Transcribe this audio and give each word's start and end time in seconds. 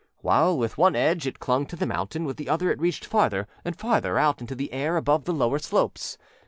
While 0.21 0.57
with 0.57 0.79
one 0.79 0.95
edge 0.95 1.27
it 1.27 1.37
clung 1.39 1.67
to 1.67 1.75
the 1.75 1.85
mountain, 1.85 2.25
with 2.25 2.37
the 2.37 2.49
other 2.49 2.71
it 2.71 2.79
reached 2.79 3.05
farther 3.05 3.47
and 3.63 3.77
farther 3.77 4.17
out 4.17 4.41
into 4.41 4.55
the 4.55 4.73
air 4.73 4.97
above 4.97 5.25
the 5.25 5.31
lower 5.31 5.59
slopes. 5.59 6.17